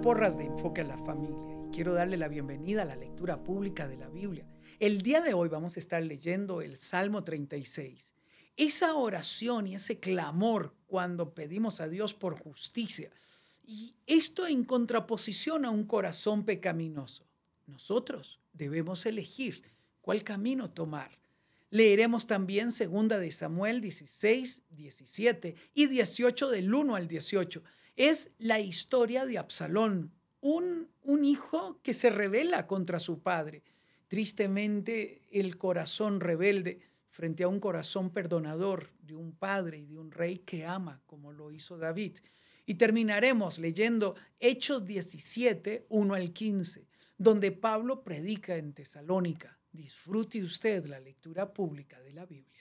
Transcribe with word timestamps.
Porras 0.00 0.36
de 0.36 0.44
Enfoque 0.44 0.80
a 0.80 0.84
la 0.84 0.98
Familia 0.98 1.66
y 1.66 1.70
quiero 1.70 1.94
darle 1.94 2.16
la 2.16 2.28
bienvenida 2.28 2.82
a 2.82 2.86
la 2.86 2.96
lectura 2.96 3.44
pública 3.44 3.86
de 3.86 3.96
la 3.96 4.08
Biblia. 4.08 4.46
El 4.80 5.02
día 5.02 5.20
de 5.20 5.34
hoy 5.34 5.48
vamos 5.48 5.76
a 5.76 5.80
estar 5.80 6.02
leyendo 6.02 6.62
el 6.62 6.78
Salmo 6.78 7.22
36. 7.22 8.12
Esa 8.56 8.94
oración 8.94 9.66
y 9.66 9.76
ese 9.76 10.00
clamor 10.00 10.74
cuando 10.86 11.32
pedimos 11.32 11.80
a 11.80 11.88
Dios 11.88 12.12
por 12.12 12.38
justicia. 12.38 13.10
Y 13.64 13.94
esto 14.06 14.46
en 14.46 14.64
contraposición 14.64 15.64
a 15.64 15.70
un 15.70 15.84
corazón 15.84 16.44
pecaminoso. 16.44 17.24
Nosotros 17.66 18.40
debemos 18.52 19.06
elegir 19.06 19.62
cuál 20.00 20.24
camino 20.24 20.70
tomar. 20.70 21.18
Leeremos 21.70 22.26
también 22.26 22.72
segunda 22.72 23.18
de 23.18 23.30
Samuel 23.30 23.80
16, 23.80 24.64
17 24.70 25.54
y 25.72 25.86
18 25.86 26.50
del 26.50 26.74
1 26.74 26.96
al 26.96 27.08
18 27.08 27.62
es 27.96 28.30
la 28.38 28.60
historia 28.60 29.24
de 29.24 29.38
Absalón, 29.38 30.12
un, 30.40 30.88
un 31.02 31.24
hijo 31.24 31.80
que 31.82 31.94
se 31.94 32.10
rebela 32.10 32.66
contra 32.66 32.98
su 32.98 33.20
padre. 33.20 33.62
Tristemente, 34.08 35.22
el 35.30 35.56
corazón 35.56 36.20
rebelde 36.20 36.80
frente 37.08 37.44
a 37.44 37.48
un 37.48 37.60
corazón 37.60 38.10
perdonador 38.10 38.90
de 39.00 39.14
un 39.14 39.32
padre 39.32 39.78
y 39.78 39.86
de 39.86 39.98
un 39.98 40.10
rey 40.10 40.38
que 40.38 40.66
ama, 40.66 41.00
como 41.06 41.32
lo 41.32 41.52
hizo 41.52 41.78
David. 41.78 42.18
Y 42.66 42.74
terminaremos 42.74 43.58
leyendo 43.58 44.16
Hechos 44.40 44.84
17, 44.84 45.86
1 45.88 46.14
al 46.14 46.32
15, 46.32 46.88
donde 47.16 47.52
Pablo 47.52 48.02
predica 48.02 48.56
en 48.56 48.72
Tesalónica. 48.72 49.58
Disfrute 49.70 50.42
usted 50.42 50.86
la 50.86 51.00
lectura 51.00 51.52
pública 51.52 52.00
de 52.00 52.12
la 52.12 52.26
Biblia. 52.26 52.53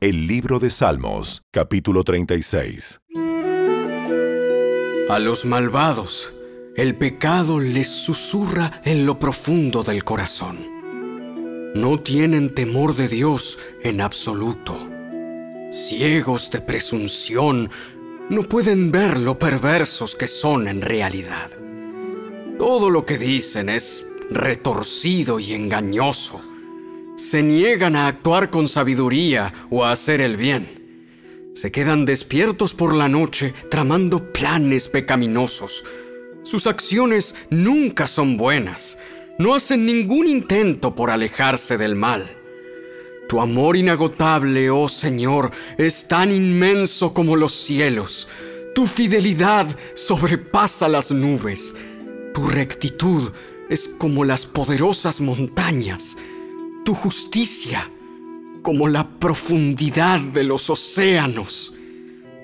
El 0.00 0.28
libro 0.28 0.60
de 0.60 0.70
Salmos, 0.70 1.42
capítulo 1.50 2.04
36. 2.04 3.00
A 5.08 5.18
los 5.18 5.44
malvados, 5.44 6.32
el 6.76 6.94
pecado 6.94 7.58
les 7.58 7.88
susurra 7.88 8.80
en 8.84 9.06
lo 9.06 9.18
profundo 9.18 9.82
del 9.82 10.04
corazón. 10.04 10.64
No 11.74 11.98
tienen 11.98 12.54
temor 12.54 12.94
de 12.94 13.08
Dios 13.08 13.58
en 13.82 14.00
absoluto. 14.00 14.76
Ciegos 15.72 16.52
de 16.52 16.60
presunción, 16.60 17.68
no 18.30 18.44
pueden 18.44 18.92
ver 18.92 19.18
lo 19.18 19.36
perversos 19.36 20.14
que 20.14 20.28
son 20.28 20.68
en 20.68 20.80
realidad. 20.80 21.50
Todo 22.56 22.90
lo 22.90 23.04
que 23.04 23.18
dicen 23.18 23.68
es 23.68 24.06
retorcido 24.30 25.40
y 25.40 25.54
engañoso 25.54 26.40
se 27.18 27.42
niegan 27.42 27.96
a 27.96 28.06
actuar 28.06 28.48
con 28.48 28.68
sabiduría 28.68 29.52
o 29.70 29.84
a 29.84 29.90
hacer 29.90 30.20
el 30.20 30.36
bien. 30.36 31.50
Se 31.52 31.72
quedan 31.72 32.04
despiertos 32.04 32.74
por 32.74 32.94
la 32.94 33.08
noche 33.08 33.52
tramando 33.68 34.32
planes 34.32 34.86
pecaminosos. 34.86 35.84
Sus 36.44 36.68
acciones 36.68 37.34
nunca 37.50 38.06
son 38.06 38.36
buenas. 38.36 38.98
No 39.36 39.56
hacen 39.56 39.84
ningún 39.84 40.28
intento 40.28 40.94
por 40.94 41.10
alejarse 41.10 41.76
del 41.76 41.96
mal. 41.96 42.30
Tu 43.28 43.40
amor 43.40 43.76
inagotable, 43.76 44.70
oh 44.70 44.88
Señor, 44.88 45.50
es 45.76 46.06
tan 46.06 46.30
inmenso 46.30 47.12
como 47.14 47.34
los 47.34 47.52
cielos. 47.52 48.28
Tu 48.76 48.86
fidelidad 48.86 49.66
sobrepasa 49.94 50.86
las 50.86 51.10
nubes. 51.10 51.74
Tu 52.32 52.46
rectitud 52.46 53.32
es 53.68 53.88
como 53.88 54.24
las 54.24 54.46
poderosas 54.46 55.20
montañas 55.20 56.16
tu 56.88 56.94
justicia 56.94 57.90
como 58.62 58.88
la 58.88 59.06
profundidad 59.06 60.20
de 60.20 60.42
los 60.42 60.70
océanos. 60.70 61.74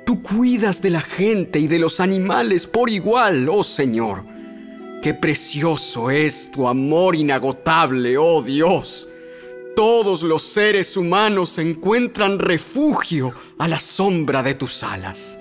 Tú 0.05 0.23
cuidas 0.23 0.83
de 0.83 0.91
la 0.91 1.01
gente 1.01 1.59
y 1.61 1.67
de 1.67 1.78
los 1.78 1.98
animales 1.98 2.67
por 2.67 2.91
igual, 2.91 3.48
oh 3.48 3.64
Señor. 3.64 4.23
Qué 5.02 5.14
precioso 5.14 6.11
es 6.11 6.51
tu 6.52 6.69
amor 6.69 7.17
inagotable, 7.17 8.19
oh 8.19 8.42
Dios. 8.42 9.08
Todos 9.74 10.23
los 10.23 10.42
seres 10.42 10.95
humanos 10.98 11.57
encuentran 11.57 12.39
refugio 12.39 13.33
a 13.57 13.67
la 13.67 13.80
sombra 13.80 14.42
de 14.42 14.52
tus 14.52 14.83
alas. 14.83 15.39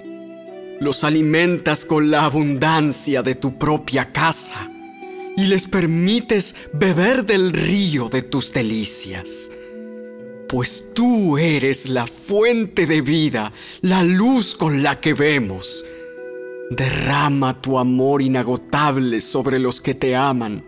Los 0.79 1.03
alimentas 1.03 1.83
con 1.83 2.09
la 2.09 2.23
abundancia 2.23 3.21
de 3.21 3.35
tu 3.35 3.57
propia 3.59 4.13
casa 4.13 4.72
y 5.35 5.45
les 5.45 5.67
permites 5.67 6.55
beber 6.73 7.25
del 7.25 7.53
río 7.53 8.09
de 8.09 8.21
tus 8.21 8.53
delicias. 8.53 9.49
Pues 10.47 10.93
tú 10.93 11.37
eres 11.37 11.89
la 11.89 12.05
fuente 12.05 12.85
de 12.85 13.01
vida, 13.01 13.51
la 13.81 14.03
luz 14.03 14.55
con 14.55 14.83
la 14.83 14.99
que 14.99 15.13
vemos. 15.13 15.83
Derrama 16.69 17.61
tu 17.61 17.79
amor 17.79 18.21
inagotable 18.21 19.21
sobre 19.21 19.57
los 19.57 19.81
que 19.81 19.95
te 19.95 20.15
aman. 20.15 20.63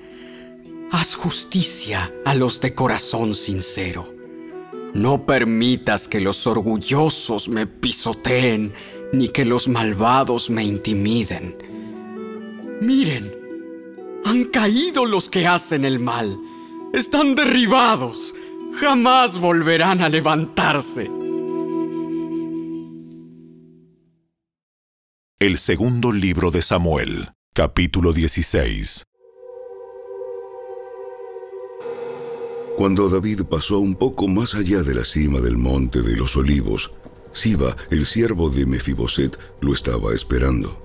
Haz 0.92 1.16
justicia 1.16 2.12
a 2.26 2.34
los 2.34 2.60
de 2.62 2.74
corazón 2.74 3.36
sincero. 3.36 4.12
No 4.94 5.26
permitas 5.26 6.08
que 6.08 6.22
los 6.22 6.48
orgullosos 6.48 7.50
me 7.50 7.68
pisoteen, 7.68 8.74
ni 9.14 9.28
que 9.28 9.46
los 9.46 9.68
malvados 9.68 10.50
me 10.50 10.64
intimiden. 10.64 11.56
Miren, 12.82 13.45
han 14.26 14.46
caído 14.46 15.06
los 15.06 15.30
que 15.30 15.46
hacen 15.46 15.86
el 15.86 16.00
mal. 16.00 16.38
Están 16.94 17.36
derribados. 17.36 18.34
Jamás 18.74 19.40
volverán 19.40 20.02
a 20.02 20.10
levantarse. 20.10 21.10
El 25.40 25.60
segundo 25.60 26.12
libro 26.12 26.50
de 26.50 26.64
Samuel, 26.64 27.30
capítulo 27.54 28.14
16. 28.14 29.04
Cuando 32.78 33.08
David 33.10 33.44
pasó 33.44 33.80
un 33.80 33.96
poco 33.96 34.28
más 34.28 34.56
allá 34.56 34.82
de 34.82 34.96
la 34.96 35.06
cima 35.06 35.40
del 35.40 35.56
monte 35.56 36.02
de 36.02 36.18
los 36.18 36.36
olivos, 36.36 36.92
Siba, 37.32 37.76
el 37.92 38.06
siervo 38.06 38.50
de 38.50 38.66
Mefiboset, 38.66 39.38
lo 39.62 39.74
estaba 39.74 40.14
esperando. 40.14 40.85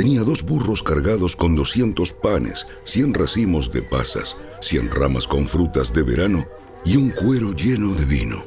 Tenía 0.00 0.22
dos 0.22 0.42
burros 0.42 0.82
cargados 0.82 1.36
con 1.36 1.54
200 1.54 2.14
panes, 2.14 2.66
100 2.84 3.12
racimos 3.12 3.70
de 3.70 3.82
pasas, 3.82 4.34
100 4.62 4.92
ramas 4.92 5.26
con 5.26 5.46
frutas 5.46 5.92
de 5.92 6.02
verano 6.02 6.46
y 6.86 6.96
un 6.96 7.10
cuero 7.10 7.52
lleno 7.52 7.92
de 7.92 8.06
vino. 8.06 8.42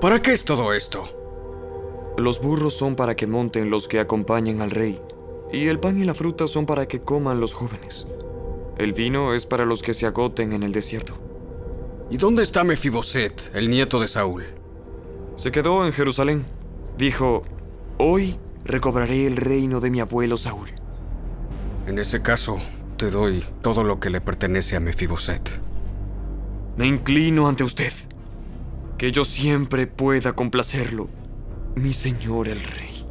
¿Para 0.00 0.20
qué 0.20 0.32
es 0.32 0.44
todo 0.44 0.74
esto? 0.74 1.04
Los 2.16 2.40
burros 2.40 2.74
son 2.74 2.96
para 2.96 3.14
que 3.14 3.28
monten 3.28 3.70
los 3.70 3.86
que 3.86 4.00
acompañen 4.00 4.60
al 4.60 4.72
rey, 4.72 5.00
y 5.52 5.68
el 5.68 5.78
pan 5.78 5.96
y 5.96 6.04
la 6.04 6.14
fruta 6.14 6.48
son 6.48 6.66
para 6.66 6.88
que 6.88 7.02
coman 7.02 7.38
los 7.38 7.54
jóvenes. 7.54 8.08
El 8.78 8.94
vino 8.94 9.34
es 9.34 9.46
para 9.46 9.64
los 9.64 9.80
que 9.80 9.94
se 9.94 10.06
agoten 10.06 10.52
en 10.52 10.64
el 10.64 10.72
desierto. 10.72 11.14
¿Y 12.10 12.16
dónde 12.16 12.42
está 12.42 12.64
Mefiboset, 12.64 13.52
el 13.54 13.70
nieto 13.70 14.00
de 14.00 14.08
Saúl? 14.08 14.44
Se 15.36 15.52
quedó 15.52 15.86
en 15.86 15.92
Jerusalén. 15.92 16.46
Dijo, 16.96 17.44
hoy 17.98 18.36
recobraré 18.68 19.26
el 19.26 19.36
reino 19.36 19.80
de 19.80 19.90
mi 19.90 19.98
abuelo 19.98 20.36
Saúl. 20.36 20.68
En 21.86 21.98
ese 21.98 22.20
caso, 22.20 22.58
te 22.98 23.10
doy 23.10 23.42
todo 23.62 23.82
lo 23.82 23.98
que 23.98 24.10
le 24.10 24.20
pertenece 24.20 24.76
a 24.76 24.80
Mefiboset. 24.80 25.60
Me 26.76 26.86
inclino 26.86 27.48
ante 27.48 27.64
usted. 27.64 27.92
Que 28.98 29.10
yo 29.10 29.24
siempre 29.24 29.86
pueda 29.86 30.34
complacerlo, 30.34 31.08
mi 31.76 31.92
señor 31.92 32.48
el 32.48 32.60
rey. 32.60 33.06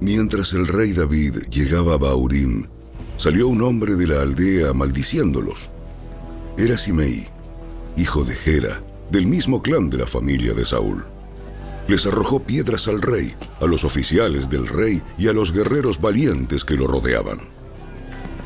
Mientras 0.00 0.52
el 0.52 0.66
rey 0.66 0.92
David 0.92 1.44
llegaba 1.48 1.94
a 1.94 1.98
Baurim, 1.98 2.66
salió 3.16 3.48
un 3.48 3.62
hombre 3.62 3.94
de 3.94 4.08
la 4.08 4.20
aldea 4.20 4.72
maldiciéndolos. 4.72 5.70
Era 6.58 6.76
Simei, 6.76 7.28
hijo 7.96 8.24
de 8.24 8.34
Gera, 8.34 8.82
del 9.10 9.26
mismo 9.26 9.62
clan 9.62 9.88
de 9.90 9.98
la 9.98 10.06
familia 10.06 10.54
de 10.54 10.64
Saúl 10.64 11.04
les 11.88 12.06
arrojó 12.06 12.40
piedras 12.40 12.88
al 12.88 13.02
rey, 13.02 13.34
a 13.60 13.66
los 13.66 13.84
oficiales 13.84 14.48
del 14.48 14.66
rey 14.68 15.02
y 15.18 15.28
a 15.28 15.32
los 15.32 15.52
guerreros 15.52 16.00
valientes 16.00 16.64
que 16.64 16.74
lo 16.74 16.86
rodeaban. 16.86 17.40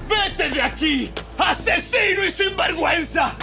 ¡Vete 0.08 0.50
de 0.50 0.62
aquí! 0.62 1.10
¡Asesino 1.38 2.24
y 2.24 2.30
sinvergüenza! 2.30 3.34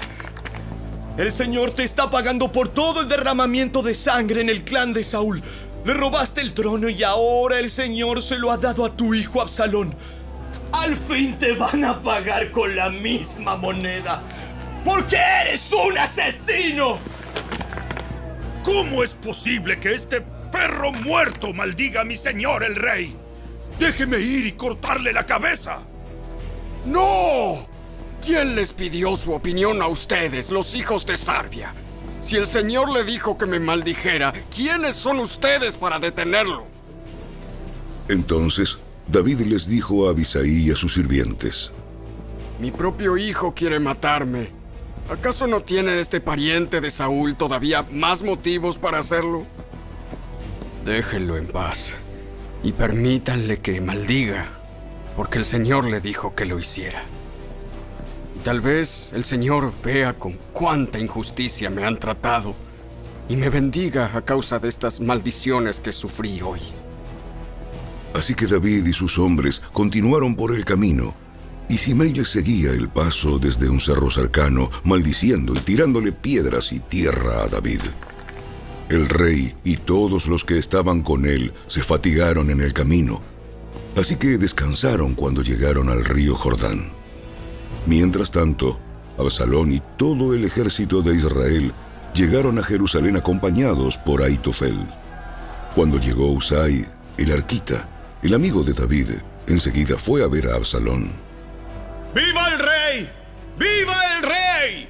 El 1.18 1.32
Señor 1.32 1.72
te 1.72 1.84
está 1.84 2.10
pagando 2.10 2.52
por 2.52 2.70
todo 2.70 3.02
el 3.02 3.08
derramamiento 3.08 3.84
de 3.84 3.94
sangre 3.94 4.42
en 4.42 4.50
el 4.50 4.64
clan 4.64 4.94
de 4.94 5.04
Saúl. 5.04 5.44
Le 5.86 5.94
robaste 5.94 6.42
el 6.42 6.54
trono 6.54 6.90
y 6.90 7.04
ahora 7.04 7.60
el 7.60 7.70
Señor 7.70 8.24
se 8.24 8.40
lo 8.40 8.52
ha 8.52 8.58
dado 8.58 8.84
a 8.84 8.96
tu 8.96 9.14
hijo 9.14 9.42
Absalón. 9.42 9.94
Al 10.72 10.96
fin 10.96 11.38
te 11.38 11.54
van 11.54 11.84
a 11.84 12.02
pagar 12.02 12.50
con 12.50 12.76
la 12.76 12.90
misma 12.90 13.56
moneda. 13.56 14.24
Porque 14.84 15.18
eres 15.18 15.72
un 15.72 15.98
asesino. 15.98 16.98
¿Cómo 18.64 19.04
es 19.04 19.14
posible 19.14 19.80
que 19.80 19.94
este 19.94 20.22
perro 20.52 20.92
muerto 20.92 21.54
maldiga 21.54 22.02
a 22.02 22.06
mi 22.06 22.16
señor 22.16 22.64
el 22.64 22.76
rey? 22.76 23.16
Déjeme 23.78 24.20
ir 24.20 24.46
y 24.46 24.54
cortarle 24.54 25.12
la 25.12 25.26
cabeza. 25.26 25.80
¡No! 26.86 27.68
¿Quién 28.26 28.56
les 28.56 28.72
pidió 28.72 29.18
su 29.18 29.34
opinión 29.34 29.82
a 29.82 29.88
ustedes, 29.88 30.50
los 30.50 30.76
hijos 30.76 31.06
de 31.06 31.18
Sarbia? 31.18 31.74
Si 32.22 32.38
el 32.38 32.48
Señor 32.48 32.90
le 32.90 33.04
dijo 33.04 33.38
que 33.38 33.46
me 33.46 33.60
maldijera, 33.60 34.32
¿quiénes 34.56 34.96
son 34.96 35.20
ustedes 35.20 35.76
para 35.76 36.00
detenerlo? 36.00 36.66
Entonces 38.08 38.80
David 39.10 39.42
les 39.42 39.68
dijo 39.68 40.08
a 40.08 40.12
Abisaí 40.12 40.68
y 40.68 40.72
a 40.72 40.76
sus 40.78 40.94
sirvientes, 40.94 41.72
Mi 42.62 42.72
propio 42.72 43.18
hijo 43.18 43.54
quiere 43.54 43.80
matarme. 43.80 44.63
¿Acaso 45.10 45.48
no 45.48 45.62
tiene 45.62 46.00
este 46.00 46.22
pariente 46.22 46.80
de 46.80 46.90
Saúl 46.90 47.36
todavía 47.36 47.86
más 47.92 48.22
motivos 48.22 48.78
para 48.78 49.00
hacerlo? 49.00 49.44
Déjenlo 50.86 51.38
en 51.38 51.48
paz 51.48 51.96
y 52.64 52.72
permítanle 52.72 53.60
que 53.60 53.82
maldiga, 53.82 54.48
porque 55.18 55.40
el 55.40 55.46
Señor 55.46 55.86
le 55.86 56.00
dijo 56.00 56.34
que 56.36 56.46
lo 56.46 56.58
hiciera. 56.58 57.04
Tal 58.44 58.62
vez 58.62 59.12
el 59.14 59.26
Señor 59.26 59.74
vea 59.84 60.14
con 60.14 60.38
cuánta 60.54 61.00
injusticia 61.00 61.70
me 61.70 61.86
han 61.86 62.00
tratado 62.00 62.56
y 63.28 63.36
me 63.36 63.50
bendiga 63.50 64.12
a 64.14 64.22
causa 64.22 64.60
de 64.60 64.70
estas 64.70 65.00
maldiciones 65.00 65.80
que 65.80 65.92
sufrí 65.92 66.42
hoy. 66.42 66.62
Así 68.14 68.36
que 68.36 68.48
David 68.48 68.86
y 68.86 68.94
sus 68.94 69.18
hombres 69.18 69.62
continuaron 69.72 70.36
por 70.36 70.54
el 70.54 70.66
camino, 70.66 71.16
y 71.74 71.78
Simei 71.78 72.14
les 72.14 72.30
seguía 72.30 72.70
el 72.70 72.88
paso 72.88 73.40
desde 73.40 73.68
un 73.68 73.80
cerro 73.80 74.12
cercano, 74.12 74.70
maldiciendo 74.84 75.56
y 75.56 75.60
tirándole 75.60 76.12
piedras 76.12 76.72
y 76.72 76.80
tierra 76.80 77.42
a 77.42 77.48
David. 77.48 77.80
El 78.90 79.10
rey 79.10 79.56
y 79.64 79.78
todos 79.78 80.28
los 80.28 80.46
que 80.46 80.60
estaban 80.60 81.02
con 81.02 81.26
él 81.26 81.52
se 81.66 81.82
fatigaron 81.82 82.52
en 82.52 82.62
el 82.62 82.74
camino, 82.74 83.24
así 83.96 84.18
que 84.18 84.38
descansaron 84.38 85.16
cuando 85.16 85.42
llegaron 85.42 85.90
al 85.90 86.06
río 86.06 86.36
Jordán. 86.36 86.92
Mientras 87.88 88.30
tanto, 88.30 88.78
Absalón 89.18 89.74
y 89.74 89.82
todo 89.98 90.36
el 90.36 90.46
ejército 90.46 91.02
de 91.02 91.16
Israel 91.16 91.74
llegaron 92.14 92.60
a 92.60 92.64
Jerusalén 92.64 93.18
acompañados 93.18 93.98
por 93.98 94.22
Aitofel. 94.22 94.86
Cuando 95.74 96.00
llegó 96.00 96.32
Usai, 96.34 96.86
el 97.18 97.32
arquita, 97.32 97.90
el 98.22 98.36
amigo 98.36 98.62
de 98.62 98.74
David 98.74 99.08
enseguida 99.48 99.98
fue 99.98 100.24
a 100.24 100.28
ver 100.28 100.50
a 100.50 100.58
Absalón. 100.58 101.23
¡Viva 102.14 102.48
el 102.48 102.60
rey! 102.60 103.12
¡Viva 103.58 104.18
el 104.18 104.24
rey! 104.24 104.90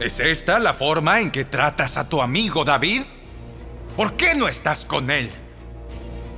¿Es 0.00 0.18
esta 0.18 0.58
la 0.58 0.72
forma 0.72 1.20
en 1.20 1.30
que 1.30 1.44
tratas 1.44 1.96
a 1.96 2.08
tu 2.08 2.22
amigo 2.22 2.64
David? 2.64 3.02
¿Por 3.96 4.14
qué 4.14 4.34
no 4.34 4.48
estás 4.48 4.84
con 4.86 5.10
él? 5.10 5.28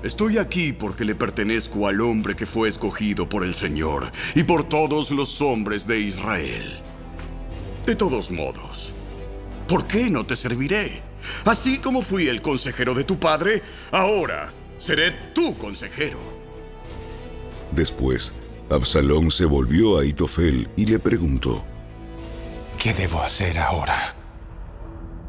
Estoy 0.03 0.39
aquí 0.39 0.73
porque 0.73 1.05
le 1.05 1.15
pertenezco 1.15 1.87
al 1.87 2.01
hombre 2.01 2.35
que 2.35 2.45
fue 2.45 2.69
escogido 2.69 3.29
por 3.29 3.45
el 3.45 3.55
Señor 3.55 4.11
y 4.35 4.43
por 4.43 4.69
todos 4.69 5.11
los 5.13 5.41
hombres 5.41 5.87
de 5.87 6.01
Israel. 6.01 6.81
De 7.87 7.95
todos 7.95 8.31
modos, 8.31 8.93
¿por 9.69 9.87
qué 9.87 10.11
no 10.11 10.27
te 10.27 10.37
serviré? 10.37 11.03
Así 11.45 11.79
como 11.79 12.03
fui 12.03 12.29
el 12.29 12.43
consejero 12.43 12.95
de 12.95 13.05
tu 13.05 13.19
padre, 13.19 13.63
ahora 13.93 14.53
seré 14.77 15.13
tu 15.33 15.57
consejero. 15.57 16.19
Después, 17.71 18.35
Absalón 18.75 19.31
se 19.31 19.45
volvió 19.45 19.99
a 19.99 20.03
Aitofel 20.03 20.69
y 20.77 20.87
le 20.87 20.99
preguntó, 20.99 21.65
¿Qué 22.79 22.93
debo 22.93 23.23
hacer 23.23 23.59
ahora? 23.59 24.15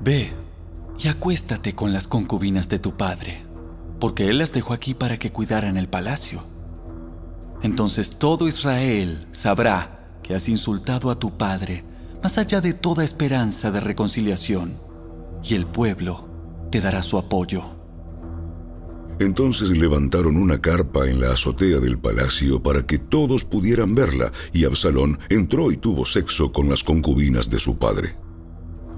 Ve 0.04 0.34
y 0.98 1.08
acuéstate 1.08 1.76
con 1.76 1.94
las 1.94 2.08
concubinas 2.08 2.70
de 2.70 2.80
tu 2.80 2.98
padre, 2.98 3.44
porque 4.00 4.28
él 4.30 4.40
las 4.40 4.52
dejó 4.52 4.74
aquí 4.74 4.94
para 4.94 5.18
que 5.18 5.32
cuidaran 5.32 5.78
el 5.78 5.88
palacio. 5.88 6.44
Entonces 7.62 8.18
todo 8.18 8.48
Israel 8.48 9.28
sabrá 9.32 10.18
que 10.24 10.36
has 10.36 10.50
insultado 10.50 11.10
a 11.10 11.20
tu 11.20 11.38
padre 11.38 11.84
más 12.24 12.38
allá 12.38 12.62
de 12.62 12.74
toda 12.74 13.04
esperanza 13.04 13.70
de 13.70 13.80
reconciliación, 13.80 14.80
y 15.44 15.54
el 15.54 15.68
pueblo 15.68 16.28
te 16.72 16.82
dará 16.82 17.04
su 17.04 17.18
apoyo. 17.20 17.75
Entonces 19.20 19.70
levantaron 19.70 20.36
una 20.36 20.60
carpa 20.60 21.08
en 21.08 21.22
la 21.22 21.32
azotea 21.32 21.80
del 21.80 21.98
palacio 21.98 22.62
para 22.62 22.86
que 22.86 22.98
todos 22.98 23.46
pudieran 23.46 23.96
verla, 23.96 24.34
y 24.52 24.66
Absalón 24.66 25.20
entró 25.30 25.72
y 25.72 25.78
tuvo 25.78 26.06
sexo 26.06 26.52
con 26.52 26.70
las 26.70 26.84
concubinas 26.84 27.50
de 27.50 27.60
su 27.60 27.78
padre. 27.78 28.16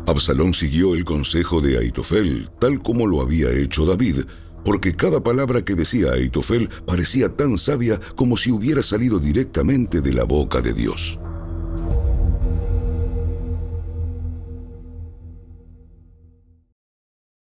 Absalón 0.07 0.53
siguió 0.53 0.95
el 0.95 1.05
consejo 1.05 1.61
de 1.61 1.77
Aitofel, 1.77 2.49
tal 2.59 2.81
como 2.81 3.05
lo 3.05 3.21
había 3.21 3.51
hecho 3.51 3.85
David, 3.85 4.21
porque 4.65 4.95
cada 4.95 5.21
palabra 5.21 5.63
que 5.63 5.75
decía 5.75 6.13
Aitofel 6.13 6.69
parecía 6.85 7.35
tan 7.35 7.57
sabia 7.57 7.99
como 8.15 8.37
si 8.37 8.51
hubiera 8.51 8.81
salido 8.81 9.19
directamente 9.19 10.01
de 10.01 10.13
la 10.13 10.23
boca 10.23 10.61
de 10.61 10.73
Dios. 10.73 11.19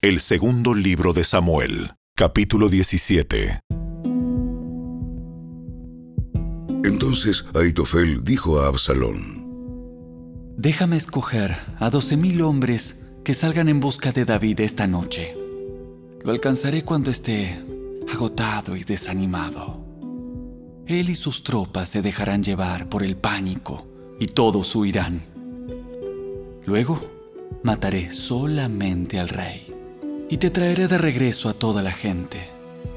El 0.01 0.19
segundo 0.19 0.73
libro 0.73 1.13
de 1.13 1.23
Samuel, 1.23 1.91
capítulo 2.17 2.67
17. 2.67 3.59
Entonces 6.83 7.45
Aitofel 7.53 8.23
dijo 8.23 8.59
a 8.59 8.69
Absalón, 8.69 9.45
Déjame 10.57 10.97
escoger 10.97 11.55
a 11.77 11.91
doce 11.91 12.17
mil 12.17 12.41
hombres 12.41 13.05
que 13.23 13.35
salgan 13.35 13.69
en 13.69 13.79
busca 13.79 14.11
de 14.11 14.25
David 14.25 14.61
esta 14.61 14.87
noche. 14.87 15.35
Lo 16.23 16.31
alcanzaré 16.31 16.83
cuando 16.83 17.11
esté 17.11 17.61
agotado 18.11 18.75
y 18.75 18.83
desanimado. 18.83 19.85
Él 20.87 21.11
y 21.11 21.15
sus 21.15 21.43
tropas 21.43 21.89
se 21.89 22.01
dejarán 22.01 22.41
llevar 22.41 22.89
por 22.89 23.03
el 23.03 23.15
pánico 23.15 23.85
y 24.19 24.25
todos 24.25 24.75
huirán. 24.75 25.21
Luego 26.65 26.99
mataré 27.61 28.09
solamente 28.09 29.19
al 29.19 29.29
rey 29.29 29.76
y 30.29 30.37
te 30.37 30.49
traeré 30.49 30.87
de 30.87 30.97
regreso 30.97 31.49
a 31.49 31.53
toda 31.53 31.81
la 31.81 31.91
gente, 31.91 32.49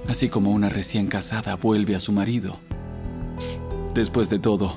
así 0.08 0.28
como 0.28 0.50
una 0.50 0.68
recién 0.68 1.06
casada 1.06 1.56
vuelve 1.56 1.94
a 1.94 2.00
su 2.00 2.12
marido. 2.12 2.58
Después 3.94 4.30
de 4.30 4.38
todo, 4.38 4.74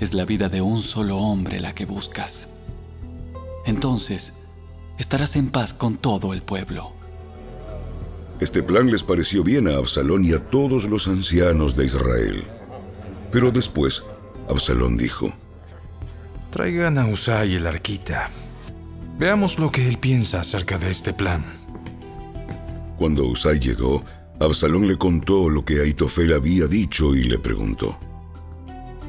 es 0.00 0.12
la 0.12 0.24
vida 0.24 0.48
de 0.48 0.60
un 0.60 0.82
solo 0.82 1.18
hombre 1.18 1.60
la 1.60 1.74
que 1.74 1.86
buscas. 1.86 2.48
Entonces, 3.64 4.34
estarás 4.98 5.36
en 5.36 5.50
paz 5.50 5.72
con 5.72 5.96
todo 5.96 6.32
el 6.32 6.42
pueblo. 6.42 6.92
Este 8.40 8.62
plan 8.62 8.90
les 8.90 9.02
pareció 9.02 9.44
bien 9.44 9.68
a 9.68 9.76
Absalón 9.76 10.24
y 10.24 10.32
a 10.32 10.50
todos 10.50 10.84
los 10.86 11.06
ancianos 11.06 11.76
de 11.76 11.84
Israel. 11.84 12.44
Pero 13.30 13.50
después, 13.52 14.02
Absalón 14.48 14.96
dijo, 14.96 15.32
Traigan 16.50 16.98
a 16.98 17.06
Usai 17.06 17.54
el 17.54 17.66
arquita. 17.66 18.30
Veamos 19.18 19.58
lo 19.58 19.70
que 19.70 19.88
él 19.88 19.98
piensa 19.98 20.40
acerca 20.40 20.78
de 20.78 20.90
este 20.90 21.12
plan. 21.12 21.63
Cuando 23.04 23.26
Usai 23.26 23.60
llegó, 23.60 24.02
Absalón 24.40 24.88
le 24.88 24.96
contó 24.96 25.50
lo 25.50 25.62
que 25.62 25.82
Aitofel 25.82 26.32
había 26.32 26.66
dicho 26.66 27.14
y 27.14 27.24
le 27.24 27.38
preguntó, 27.38 27.98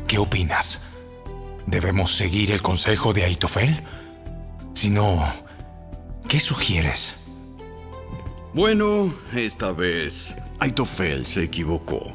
¿Qué 0.06 0.18
opinas? 0.18 0.82
¿Debemos 1.66 2.14
seguir 2.14 2.52
el 2.52 2.62
consejo 2.62 3.14
de 3.14 3.24
Aitofel? 3.24 3.86
Si 4.74 4.90
no, 4.90 5.24
¿qué 6.28 6.42
sugieres? 6.42 7.14
Bueno, 8.54 9.16
esta 9.34 9.72
vez 9.72 10.36
Aitofel 10.60 11.26
se 11.26 11.44
equivocó. 11.44 12.12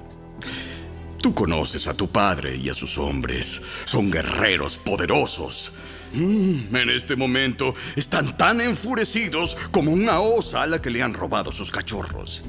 Tú 1.17 1.33
conoces 1.33 1.87
a 1.87 1.95
tu 1.95 2.11
padre 2.11 2.57
y 2.57 2.69
a 2.69 2.75
sus 2.75 2.99
hombres. 2.99 3.63
Son 3.87 4.11
guerreros 4.11 4.77
poderosos. 4.77 5.73
Mm, 6.12 6.75
en 6.75 6.90
este 6.90 7.17
momento 7.17 7.75
están 7.97 8.37
tan 8.37 8.61
enfurecidos 8.61 9.57
como 9.71 9.93
una 9.93 10.21
osa 10.21 10.62
a 10.62 10.67
la 10.67 10.83
que 10.83 10.90
le 10.90 11.02
han 11.02 11.14
robado 11.14 11.52
sus 11.52 11.71
cachorros. 11.71 12.45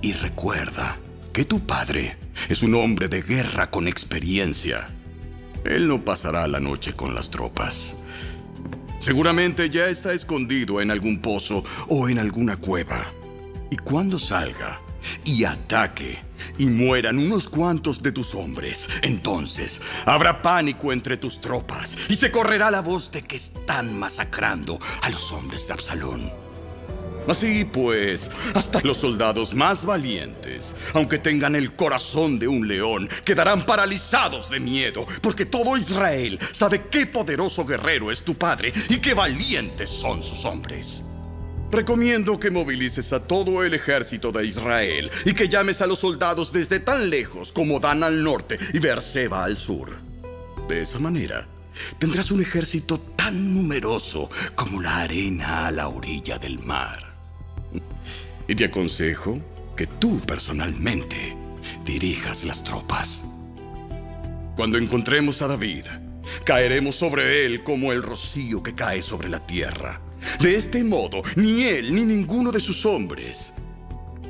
Y 0.00 0.12
recuerda 0.14 0.98
que 1.32 1.44
tu 1.44 1.60
padre 1.66 2.16
es 2.48 2.62
un 2.62 2.74
hombre 2.74 3.08
de 3.08 3.22
guerra 3.22 3.70
con 3.70 3.88
experiencia. 3.88 4.88
Él 5.64 5.88
no 5.88 6.04
pasará 6.04 6.46
la 6.48 6.60
noche 6.60 6.94
con 6.94 7.14
las 7.14 7.30
tropas. 7.30 7.94
Seguramente 9.00 9.70
ya 9.70 9.88
está 9.88 10.12
escondido 10.12 10.80
en 10.80 10.90
algún 10.90 11.20
pozo 11.20 11.64
o 11.88 12.08
en 12.08 12.18
alguna 12.18 12.56
cueva. 12.56 13.06
Y 13.70 13.76
cuando 13.76 14.18
salga 14.18 14.80
y 15.24 15.44
ataque 15.44 16.18
y 16.58 16.66
mueran 16.66 17.18
unos 17.18 17.48
cuantos 17.48 18.02
de 18.02 18.12
tus 18.12 18.34
hombres, 18.34 18.88
entonces 19.02 19.80
habrá 20.06 20.42
pánico 20.42 20.92
entre 20.92 21.16
tus 21.16 21.40
tropas 21.40 21.96
y 22.08 22.14
se 22.14 22.30
correrá 22.30 22.70
la 22.70 22.80
voz 22.80 23.10
de 23.10 23.22
que 23.22 23.36
están 23.36 23.98
masacrando 23.98 24.78
a 25.02 25.10
los 25.10 25.32
hombres 25.32 25.66
de 25.66 25.72
Absalón. 25.72 26.48
Así 27.28 27.66
pues, 27.66 28.30
hasta 28.54 28.80
los 28.80 28.96
soldados 28.98 29.52
más 29.52 29.84
valientes, 29.84 30.74
aunque 30.94 31.18
tengan 31.18 31.54
el 31.54 31.76
corazón 31.76 32.38
de 32.38 32.48
un 32.48 32.66
león, 32.66 33.08
quedarán 33.22 33.66
paralizados 33.66 34.48
de 34.48 34.60
miedo, 34.60 35.06
porque 35.20 35.44
todo 35.44 35.76
Israel 35.76 36.38
sabe 36.52 36.86
qué 36.90 37.06
poderoso 37.06 37.66
guerrero 37.66 38.10
es 38.10 38.22
tu 38.22 38.34
padre 38.34 38.72
y 38.88 38.98
qué 38.98 39.12
valientes 39.12 39.90
son 39.90 40.22
sus 40.22 40.46
hombres. 40.46 41.02
Recomiendo 41.70 42.40
que 42.40 42.50
movilices 42.50 43.12
a 43.12 43.22
todo 43.22 43.62
el 43.62 43.74
ejército 43.74 44.32
de 44.32 44.46
Israel 44.46 45.10
y 45.26 45.34
que 45.34 45.48
llames 45.48 45.82
a 45.82 45.86
los 45.86 45.98
soldados 45.98 46.50
desde 46.50 46.80
tan 46.80 47.10
lejos 47.10 47.52
como 47.52 47.78
Dan 47.78 48.02
al 48.02 48.24
norte 48.24 48.58
y 48.72 48.78
Beerseba 48.78 49.44
al 49.44 49.58
sur. 49.58 49.98
De 50.66 50.80
esa 50.80 50.98
manera, 50.98 51.46
tendrás 51.98 52.30
un 52.30 52.40
ejército 52.40 52.98
tan 52.98 53.54
numeroso 53.54 54.30
como 54.54 54.80
la 54.80 55.00
arena 55.00 55.66
a 55.66 55.70
la 55.70 55.88
orilla 55.88 56.38
del 56.38 56.58
mar. 56.58 57.14
Y 58.46 58.54
te 58.54 58.64
aconsejo 58.64 59.38
que 59.76 59.86
tú 59.86 60.20
personalmente 60.20 61.36
dirijas 61.84 62.44
las 62.44 62.64
tropas. 62.64 63.24
Cuando 64.56 64.78
encontremos 64.78 65.42
a 65.42 65.48
David, 65.48 65.84
caeremos 66.44 66.96
sobre 66.96 67.44
él 67.44 67.62
como 67.62 67.92
el 67.92 68.02
rocío 68.02 68.62
que 68.62 68.74
cae 68.74 69.02
sobre 69.02 69.28
la 69.28 69.46
tierra. 69.46 70.00
De 70.40 70.54
este 70.54 70.84
modo, 70.84 71.22
ni 71.36 71.64
él 71.64 71.94
ni 71.94 72.04
ninguno 72.04 72.50
de 72.50 72.60
sus 72.60 72.84
hombres 72.86 73.52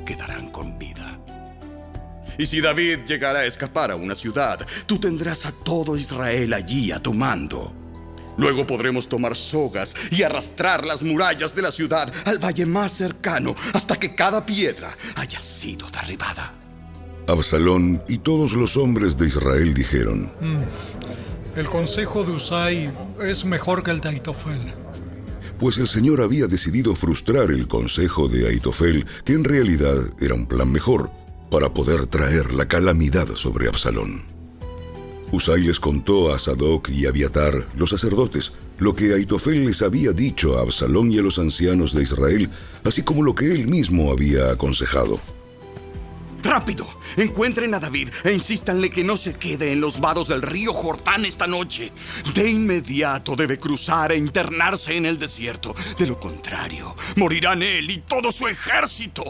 quedarán 0.05 0.49
con 0.49 0.77
vida. 0.77 1.19
Y 2.37 2.45
si 2.45 2.61
David 2.61 2.99
llegara 3.05 3.39
a 3.39 3.45
escapar 3.45 3.91
a 3.91 3.95
una 3.95 4.15
ciudad, 4.15 4.65
tú 4.85 4.97
tendrás 4.97 5.45
a 5.45 5.51
todo 5.51 5.97
Israel 5.97 6.53
allí 6.53 6.91
a 6.91 6.99
tu 6.99 7.13
mando. 7.13 7.73
Luego 8.37 8.65
podremos 8.65 9.09
tomar 9.09 9.35
sogas 9.35 9.93
y 10.09 10.23
arrastrar 10.23 10.85
las 10.85 11.03
murallas 11.03 11.53
de 11.53 11.61
la 11.61 11.71
ciudad 11.71 12.11
al 12.23 12.39
valle 12.39 12.65
más 12.65 12.93
cercano 12.93 13.53
hasta 13.73 13.97
que 13.97 14.15
cada 14.15 14.45
piedra 14.45 14.95
haya 15.15 15.41
sido 15.41 15.89
derribada. 15.89 16.53
Absalón 17.27 18.01
y 18.07 18.19
todos 18.19 18.53
los 18.53 18.77
hombres 18.77 19.17
de 19.17 19.27
Israel 19.27 19.73
dijeron, 19.73 20.31
mm, 20.39 21.59
El 21.59 21.65
consejo 21.65 22.23
de 22.23 22.31
Usai 22.31 22.93
es 23.21 23.43
mejor 23.43 23.83
que 23.83 23.91
el 23.91 23.99
de 23.99 24.09
Aitofel. 24.09 24.61
Pues 25.59 25.77
el 25.77 25.87
Señor 25.87 26.21
había 26.21 26.47
decidido 26.47 26.95
frustrar 26.95 27.51
el 27.51 27.67
consejo 27.67 28.29
de 28.29 28.47
Aitofel, 28.47 29.05
que 29.25 29.33
en 29.33 29.43
realidad 29.43 29.97
era 30.21 30.33
un 30.33 30.47
plan 30.47 30.71
mejor, 30.71 31.11
para 31.51 31.73
poder 31.73 32.07
traer 32.07 32.53
la 32.53 32.65
calamidad 32.65 33.27
sobre 33.35 33.67
Absalón. 33.67 34.23
Usai 35.33 35.61
les 35.61 35.79
contó 35.79 36.33
a 36.33 36.39
Sadoc 36.39 36.89
y 36.89 37.05
Abiatar, 37.05 37.67
los 37.75 37.89
sacerdotes, 37.89 38.53
lo 38.79 38.95
que 38.95 39.13
Aitofel 39.13 39.65
les 39.65 39.81
había 39.81 40.13
dicho 40.13 40.57
a 40.57 40.61
Absalón 40.61 41.11
y 41.11 41.19
a 41.19 41.21
los 41.21 41.37
ancianos 41.37 41.93
de 41.93 42.03
Israel, 42.03 42.49
así 42.85 43.03
como 43.03 43.21
lo 43.21 43.35
que 43.35 43.51
él 43.51 43.67
mismo 43.67 44.13
había 44.13 44.51
aconsejado. 44.51 45.19
¡Rápido! 46.41 46.87
Encuentren 47.17 47.73
a 47.73 47.79
David 47.79 48.09
e 48.23 48.31
insístanle 48.31 48.89
que 48.89 49.03
no 49.03 49.17
se 49.17 49.33
quede 49.33 49.71
en 49.71 49.81
los 49.81 49.99
vados 49.99 50.27
del 50.27 50.41
río 50.41 50.73
Jordán 50.73 51.25
esta 51.25 51.47
noche. 51.47 51.91
De 52.33 52.49
inmediato 52.49 53.35
debe 53.35 53.57
cruzar 53.57 54.11
e 54.11 54.17
internarse 54.17 54.95
en 54.95 55.05
el 55.05 55.17
desierto. 55.17 55.75
De 55.97 56.07
lo 56.07 56.19
contrario, 56.19 56.95
morirán 57.15 57.61
él 57.61 57.91
y 57.91 57.99
todo 57.99 58.31
su 58.31 58.47
ejército. 58.47 59.23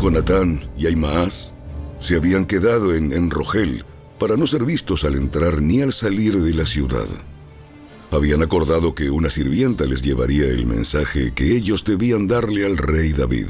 Jonatán 0.00 0.70
y 0.76 0.86
Aimaas 0.86 1.54
se 1.98 2.16
habían 2.16 2.46
quedado 2.46 2.94
en, 2.94 3.12
en 3.12 3.30
Rogel, 3.30 3.84
para 4.18 4.36
no 4.36 4.46
ser 4.46 4.64
vistos 4.64 5.04
al 5.04 5.14
entrar 5.14 5.60
ni 5.60 5.82
al 5.82 5.92
salir 5.92 6.40
de 6.40 6.54
la 6.54 6.66
ciudad. 6.66 7.06
Habían 8.10 8.42
acordado 8.42 8.94
que 8.94 9.10
una 9.10 9.30
sirvienta 9.30 9.84
les 9.84 10.02
llevaría 10.02 10.46
el 10.46 10.66
mensaje 10.66 11.32
que 11.34 11.56
ellos 11.56 11.84
debían 11.84 12.26
darle 12.28 12.64
al 12.64 12.78
rey 12.78 13.12
David. 13.12 13.48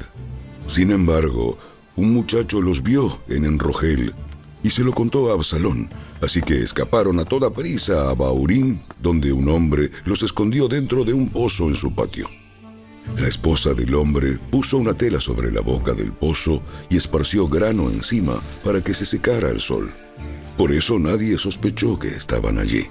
Sin 0.66 0.90
embargo, 0.90 1.58
un 1.96 2.12
muchacho 2.12 2.60
los 2.60 2.82
vio 2.82 3.20
en 3.28 3.44
Enrogel 3.44 4.14
y 4.62 4.70
se 4.70 4.82
lo 4.82 4.92
contó 4.92 5.30
a 5.30 5.34
Absalón, 5.34 5.88
así 6.20 6.42
que 6.42 6.60
escaparon 6.60 7.20
a 7.20 7.24
toda 7.24 7.50
prisa 7.50 8.10
a 8.10 8.14
Baurín, 8.14 8.82
donde 9.00 9.32
un 9.32 9.48
hombre 9.48 9.90
los 10.04 10.22
escondió 10.22 10.66
dentro 10.66 11.04
de 11.04 11.12
un 11.12 11.30
pozo 11.30 11.68
en 11.68 11.74
su 11.74 11.94
patio. 11.94 12.28
La 13.16 13.28
esposa 13.28 13.72
del 13.72 13.94
hombre 13.94 14.38
puso 14.50 14.78
una 14.78 14.92
tela 14.92 15.20
sobre 15.20 15.52
la 15.52 15.60
boca 15.60 15.92
del 15.92 16.12
pozo 16.12 16.62
y 16.90 16.96
esparció 16.96 17.46
grano 17.46 17.88
encima 17.88 18.34
para 18.64 18.82
que 18.82 18.92
se 18.92 19.06
secara 19.06 19.50
el 19.50 19.60
sol. 19.60 19.90
Por 20.58 20.72
eso 20.72 20.98
nadie 20.98 21.38
sospechó 21.38 21.98
que 21.98 22.08
estaban 22.08 22.58
allí. 22.58 22.88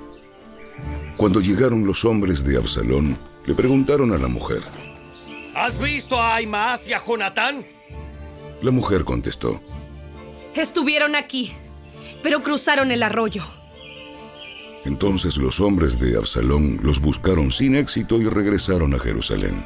Cuando 1.18 1.42
llegaron 1.42 1.86
los 1.86 2.06
hombres 2.06 2.44
de 2.46 2.58
Absalón, 2.58 3.18
le 3.46 3.54
preguntaron 3.54 4.14
a 4.14 4.18
la 4.18 4.28
mujer. 4.28 4.62
¿Has 5.54 5.78
visto 5.80 6.20
a 6.20 6.36
Aimaas 6.36 6.88
y 6.88 6.94
a 6.94 7.04
Jonatán? 7.04 7.75
La 8.62 8.72
mujer 8.72 9.04
contestó. 9.04 9.60
Estuvieron 10.56 11.16
aquí, 11.16 11.52
pero 12.24 12.42
cruzaron 12.42 12.92
el 12.92 13.04
arroyo. 13.04 13.44
Entonces 14.86 15.38
los 15.38 15.60
hombres 15.60 16.00
de 16.00 16.16
Absalón 16.16 16.80
los 16.84 17.02
buscaron 17.02 17.52
sin 17.52 17.76
éxito 17.76 18.22
y 18.22 18.30
regresaron 18.30 18.94
a 18.94 19.00
Jerusalén. 19.00 19.66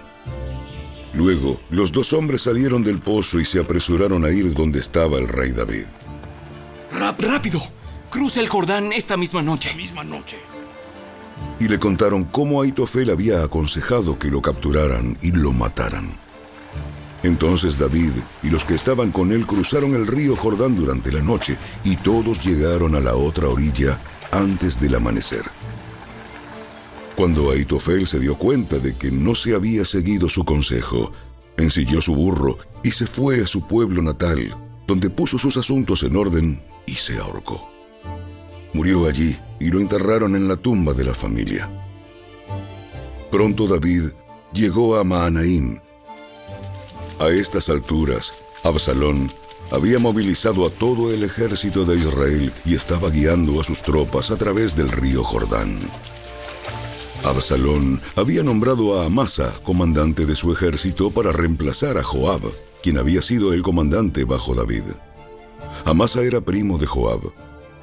Luego, 1.14 1.60
los 1.70 1.92
dos 1.92 2.14
hombres 2.14 2.44
salieron 2.44 2.84
del 2.84 3.00
pozo 3.00 3.40
y 3.40 3.46
se 3.46 3.60
apresuraron 3.60 4.26
a 4.26 4.30
ir 4.30 4.54
donde 4.54 4.80
estaba 4.80 5.18
el 5.18 5.28
rey 5.28 5.52
David. 5.52 5.86
¡Rápido! 6.92 7.62
Cruza 8.10 8.40
el 8.40 8.48
Jordán 8.48 8.92
esta 8.92 9.18
misma 9.18 9.42
noche. 9.42 9.74
Misma 9.76 10.04
noche. 10.04 10.38
Y 11.60 11.68
le 11.68 11.80
contaron 11.80 12.24
cómo 12.26 12.62
Aitofel 12.62 13.10
había 13.10 13.44
aconsejado 13.44 14.18
que 14.18 14.30
lo 14.30 14.42
capturaran 14.42 15.18
y 15.22 15.32
lo 15.32 15.52
mataran. 15.52 16.29
Entonces 17.24 17.78
David 17.78 18.12
y 18.44 18.50
los 18.50 18.64
que 18.64 18.76
estaban 18.76 19.12
con 19.12 19.32
él 19.32 19.46
cruzaron 19.46 19.96
el 19.96 20.08
río 20.08 20.36
Jordán 20.36 20.76
durante 20.76 21.12
la 21.12 21.22
noche 21.22 21.58
y 21.84 21.98
todos 21.98 22.40
llegaron 22.46 22.96
a 22.96 23.00
la 23.00 23.16
otra 23.16 23.50
orilla 23.50 24.00
antes 24.32 24.80
del 24.80 24.96
amanecer. 24.96 25.44
Cuando 27.16 27.52
Aitofel 27.52 28.08
se 28.08 28.20
dio 28.20 28.36
cuenta 28.36 28.80
de 28.80 28.96
que 28.96 29.12
no 29.12 29.36
se 29.36 29.54
había 29.54 29.84
seguido 29.84 30.30
su 30.30 30.46
consejo, 30.46 31.12
ensilló 31.58 32.02
su 32.02 32.16
burro 32.16 32.58
y 32.84 32.92
se 32.92 33.08
fue 33.08 33.42
a 33.42 33.48
su 33.48 33.68
pueblo 33.68 34.02
natal, 34.02 34.56
donde 34.88 35.10
puso 35.10 35.38
sus 35.38 35.58
asuntos 35.58 36.04
en 36.04 36.16
orden 36.16 36.62
y 36.86 36.94
se 36.94 37.18
ahorcó. 37.18 37.70
Murió 38.74 39.08
allí 39.08 39.38
y 39.60 39.70
lo 39.70 39.82
enterraron 39.82 40.36
en 40.38 40.48
la 40.48 40.56
tumba 40.56 40.94
de 40.94 41.04
la 41.04 41.14
familia. 41.14 41.70
Pronto 43.30 43.68
David 43.68 44.12
llegó 44.54 44.96
a 44.96 45.04
Maanaim. 45.04 45.80
A 47.20 47.30
estas 47.30 47.70
alturas, 47.70 48.34
Absalón 48.64 49.32
había 49.72 50.00
movilizado 50.00 50.66
a 50.66 50.70
todo 50.70 51.12
el 51.14 51.24
ejército 51.24 51.86
de 51.86 51.98
Israel 51.98 52.52
y 52.66 52.76
estaba 52.76 53.10
guiando 53.10 53.60
a 53.60 53.64
sus 53.64 53.82
tropas 53.82 54.32
a 54.32 54.38
través 54.38 54.76
del 54.76 54.90
río 54.90 55.24
Jordán. 55.24 55.80
Absalón 57.24 58.02
había 58.16 58.44
nombrado 58.44 59.00
a 59.00 59.06
Amasa 59.06 59.54
comandante 59.64 60.26
de 60.26 60.36
su 60.36 60.52
ejército 60.52 61.12
para 61.12 61.32
reemplazar 61.32 61.98
a 61.98 62.04
Joab, 62.04 62.42
quien 62.82 62.98
había 62.98 63.22
sido 63.22 63.54
el 63.54 63.62
comandante 63.62 64.24
bajo 64.24 64.56
David. 64.56 64.84
Amasa 65.86 66.22
era 66.22 66.42
primo 66.42 66.78
de 66.78 66.86
Joab 66.86 67.32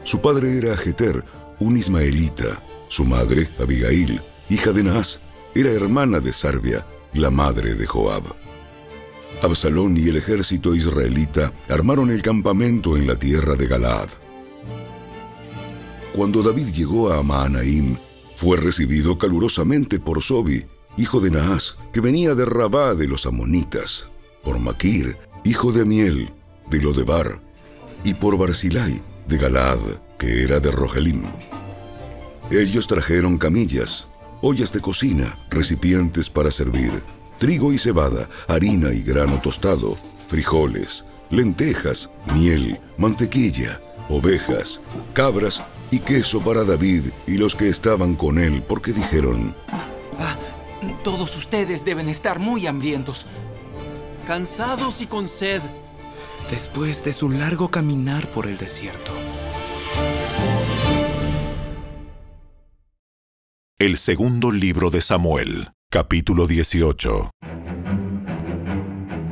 su 0.07 0.21
padre 0.21 0.57
era 0.57 0.77
Jeter, 0.77 1.25
un 1.59 1.77
ismaelita. 1.77 2.63
Su 2.87 3.05
madre, 3.05 3.49
Abigail, 3.59 4.21
hija 4.49 4.71
de 4.71 4.85
Naas, 4.85 5.19
era 5.53 5.73
hermana 5.73 6.21
de 6.21 6.33
Sarbia, 6.33 6.87
la 7.13 7.29
madre 7.29 7.75
de 7.75 7.87
Joab. 7.87 8.23
Absalón 9.43 9.97
y 9.97 10.09
el 10.09 10.17
ejército 10.17 10.75
israelita 10.75 11.53
armaron 11.69 12.11
el 12.11 12.23
campamento 12.23 12.97
en 12.97 13.07
la 13.07 13.17
tierra 13.17 13.55
de 13.55 13.67
Galaad. 13.67 14.09
Cuando 16.15 16.43
David 16.43 16.69
llegó 16.69 17.13
a 17.13 17.23
Maanaim, 17.23 17.97
fue 18.37 18.57
recibido 18.57 19.19
calurosamente 19.19 20.01
por 20.01 20.23
Sobi, 20.23 20.65
hijo 20.97 21.21
de 21.21 21.31
Naas, 21.31 21.77
que 21.93 22.01
venía 22.01 22.35
de 22.35 22.47
Rabá 22.47 22.95
de 22.95 23.07
los 23.07 23.27
amonitas, 23.27 24.09
por 24.43 24.59
Maquir, 24.59 25.17
hijo 25.45 25.73
de 25.73 25.83
Amiel, 25.83 26.31
de 26.71 26.81
Lodebar, 26.81 27.41
y 28.05 28.15
por 28.15 28.39
Barzilai, 28.39 29.03
de 29.29 29.37
Galaad, 29.37 29.79
que 30.19 30.43
era 30.43 30.59
de 30.61 30.71
Rogelim. 30.71 31.25
Ellos 32.51 32.87
trajeron 32.87 33.37
camillas, 33.37 34.09
ollas 34.41 34.73
de 34.73 34.81
cocina, 34.81 35.39
recipientes 35.51 36.31
para 36.31 36.51
servir, 36.51 37.03
trigo 37.39 37.73
y 37.73 37.79
cebada, 37.79 38.29
harina 38.49 38.93
y 38.93 39.03
grano 39.03 39.41
tostado, 39.41 39.97
frijoles, 40.29 41.05
lentejas, 41.31 42.11
miel, 42.35 42.81
mantequilla, 42.99 43.81
ovejas, 44.09 44.81
cabras 45.13 45.63
y 45.91 46.01
queso 46.01 46.41
para 46.41 46.65
David 46.65 47.07
y 47.27 47.37
los 47.37 47.55
que 47.55 47.69
estaban 47.69 48.15
con 48.15 48.39
él, 48.39 48.63
porque 48.67 48.93
dijeron, 48.93 49.55
ah, 50.19 50.37
todos 51.03 51.37
ustedes 51.37 51.85
deben 51.85 52.09
estar 52.09 52.39
muy 52.39 52.67
hambrientos, 52.67 53.27
cansados 54.27 55.01
y 55.01 55.07
con 55.07 55.29
sed 55.29 55.63
después 56.51 57.05
de 57.05 57.13
su 57.13 57.31
largo 57.31 57.71
caminar 57.71 58.27
por 58.29 58.47
el 58.47 58.57
desierto. 58.57 59.11
El 63.79 63.99
segundo 63.99 64.51
libro 64.51 64.91
de 64.91 65.03
Samuel, 65.03 65.69
capítulo 65.91 66.49
18. 66.49 67.31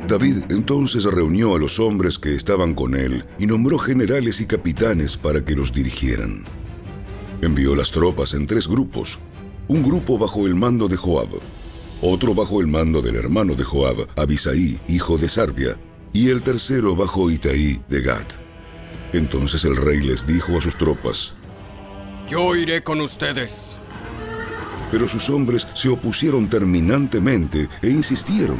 David 0.07 0.43
entonces 0.49 1.03
reunió 1.03 1.53
a 1.55 1.59
los 1.59 1.79
hombres 1.79 2.17
que 2.17 2.33
estaban 2.33 2.73
con 2.73 2.95
él 2.95 3.25
y 3.37 3.45
nombró 3.45 3.77
generales 3.77 4.39
y 4.39 4.45
capitanes 4.45 5.17
para 5.17 5.43
que 5.43 5.55
los 5.55 5.73
dirigieran. 5.73 6.45
Envió 7.41 7.75
las 7.75 7.91
tropas 7.91 8.33
en 8.33 8.47
tres 8.47 8.67
grupos, 8.67 9.19
un 9.67 9.83
grupo 9.83 10.17
bajo 10.17 10.47
el 10.47 10.55
mando 10.55 10.87
de 10.87 10.95
Joab, 10.95 11.29
otro 12.01 12.33
bajo 12.33 12.61
el 12.61 12.67
mando 12.67 13.01
del 13.01 13.17
hermano 13.17 13.55
de 13.55 13.63
Joab, 13.63 14.07
Abisaí, 14.15 14.79
hijo 14.87 15.17
de 15.17 15.27
Sarbia, 15.27 15.77
y 16.13 16.29
el 16.29 16.41
tercero 16.41 16.95
bajo 16.95 17.29
Itaí 17.29 17.81
de 17.89 18.01
Gat. 18.01 18.33
Entonces 19.11 19.65
el 19.65 19.75
rey 19.75 19.99
les 19.99 20.25
dijo 20.25 20.57
a 20.57 20.61
sus 20.61 20.77
tropas, 20.77 21.35
Yo 22.29 22.55
iré 22.55 22.81
con 22.81 23.01
ustedes. 23.01 23.77
Pero 24.95 25.09
sus 25.09 25.29
hombres 25.29 25.67
se 25.73 25.89
opusieron 25.89 26.49
terminantemente 26.49 27.67
e 27.81 27.89
insistieron. 27.89 28.59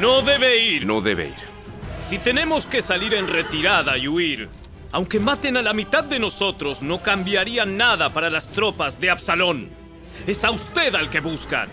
No 0.00 0.22
debe 0.22 0.64
ir. 0.64 0.86
No 0.86 1.00
debe 1.00 1.26
ir. 1.26 1.34
Si 2.08 2.18
tenemos 2.18 2.66
que 2.66 2.80
salir 2.80 3.14
en 3.14 3.26
retirada 3.26 3.98
y 3.98 4.06
huir, 4.06 4.48
aunque 4.92 5.18
maten 5.18 5.56
a 5.56 5.62
la 5.62 5.72
mitad 5.72 6.04
de 6.04 6.20
nosotros, 6.20 6.82
no 6.82 7.02
cambiaría 7.02 7.64
nada 7.64 8.14
para 8.14 8.30
las 8.30 8.50
tropas 8.50 9.00
de 9.00 9.10
Absalón. 9.10 9.70
Es 10.24 10.44
a 10.44 10.52
usted 10.52 10.94
al 10.94 11.10
que 11.10 11.18
buscan. 11.18 11.68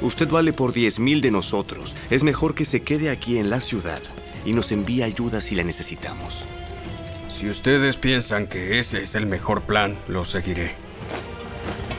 Usted 0.00 0.28
vale 0.28 0.52
por 0.52 0.72
diez 0.72 1.00
mil 1.00 1.20
de 1.20 1.32
nosotros. 1.32 1.92
Es 2.08 2.22
mejor 2.22 2.54
que 2.54 2.64
se 2.64 2.82
quede 2.82 3.10
aquí 3.10 3.38
en 3.38 3.50
la 3.50 3.60
ciudad 3.60 4.00
y 4.44 4.52
nos 4.52 4.70
envíe 4.70 5.02
ayuda 5.02 5.40
si 5.40 5.56
la 5.56 5.64
necesitamos. 5.64 6.44
Si 7.36 7.50
ustedes 7.50 7.96
piensan 7.96 8.46
que 8.46 8.78
ese 8.78 9.02
es 9.02 9.16
el 9.16 9.26
mejor 9.26 9.62
plan, 9.62 9.98
lo 10.06 10.24
seguiré. 10.24 10.85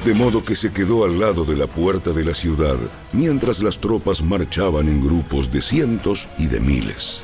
De 0.07 0.13
modo 0.13 0.41
que 0.41 0.55
se 0.55 0.71
quedó 0.71 1.03
al 1.03 1.19
lado 1.19 1.43
de 1.43 1.57
la 1.57 1.67
puerta 1.67 2.11
de 2.11 2.23
la 2.23 2.33
ciudad, 2.33 2.77
mientras 3.11 3.61
las 3.61 3.77
tropas 3.77 4.21
marchaban 4.21 4.87
en 4.87 5.05
grupos 5.05 5.51
de 5.51 5.61
cientos 5.61 6.29
y 6.37 6.45
de 6.45 6.61
miles. 6.61 7.23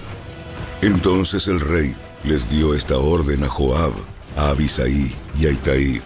Entonces 0.82 1.48
el 1.48 1.62
rey 1.62 1.96
les 2.26 2.50
dio 2.50 2.74
esta 2.74 2.98
orden 2.98 3.46
a 3.46 3.48
Joab, 3.48 3.94
a 4.36 4.50
Abisaí 4.50 5.16
y 5.40 5.46
a 5.46 5.52
Itaí. 5.52 6.02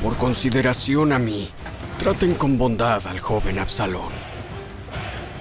Por 0.00 0.16
consideración 0.18 1.12
a 1.12 1.18
mí, 1.18 1.48
traten 1.98 2.34
con 2.34 2.58
bondad 2.58 3.04
al 3.08 3.18
joven 3.18 3.58
Absalón. 3.58 4.12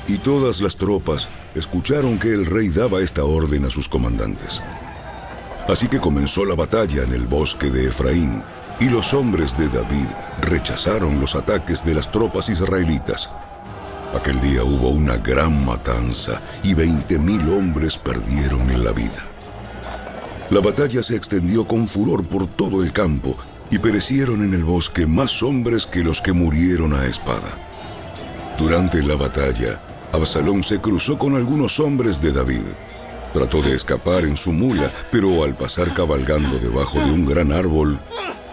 Y 0.07 0.17
todas 0.17 0.59
las 0.59 0.75
tropas 0.75 1.27
escucharon 1.53 2.17
que 2.17 2.33
el 2.33 2.47
rey 2.47 2.69
daba 2.69 3.01
esta 3.01 3.23
orden 3.23 3.65
a 3.65 3.69
sus 3.69 3.87
comandantes. 3.87 4.59
Así 5.67 5.87
que 5.87 5.99
comenzó 5.99 6.45
la 6.45 6.55
batalla 6.55 7.03
en 7.03 7.13
el 7.13 7.27
bosque 7.27 7.69
de 7.69 7.89
Efraín, 7.89 8.41
y 8.79 8.89
los 8.89 9.13
hombres 9.13 9.57
de 9.57 9.67
David 9.67 10.07
rechazaron 10.41 11.19
los 11.19 11.35
ataques 11.35 11.83
de 11.83 11.95
las 11.95 12.11
tropas 12.11 12.49
israelitas. 12.49 13.29
Aquel 14.15 14.39
día 14.41 14.63
hubo 14.63 14.89
una 14.89 15.17
gran 15.17 15.65
matanza 15.65 16.41
y 16.63 16.73
veinte 16.73 17.17
mil 17.19 17.49
hombres 17.49 17.97
perdieron 17.97 18.83
la 18.83 18.91
vida. 18.91 19.23
La 20.49 20.61
batalla 20.61 21.03
se 21.03 21.15
extendió 21.15 21.67
con 21.67 21.87
furor 21.87 22.25
por 22.25 22.47
todo 22.47 22.81
el 22.83 22.93
campo 22.93 23.35
y 23.69 23.79
perecieron 23.79 24.43
en 24.43 24.53
el 24.53 24.63
bosque 24.63 25.05
más 25.05 25.43
hombres 25.43 25.85
que 25.85 26.03
los 26.03 26.21
que 26.21 26.31
murieron 26.31 26.93
a 26.93 27.05
espada. 27.05 27.49
Durante 28.57 29.03
la 29.03 29.15
batalla, 29.15 29.77
Absalón 30.13 30.63
se 30.63 30.79
cruzó 30.79 31.17
con 31.17 31.35
algunos 31.35 31.79
hombres 31.79 32.21
de 32.21 32.31
David. 32.31 32.63
Trató 33.33 33.61
de 33.61 33.75
escapar 33.75 34.23
en 34.23 34.37
su 34.37 34.53
mula, 34.53 34.89
pero 35.11 35.43
al 35.43 35.53
pasar 35.53 35.93
cabalgando 35.93 36.57
debajo 36.59 36.97
de 36.97 37.11
un 37.11 37.25
gran 37.25 37.51
árbol, 37.51 37.99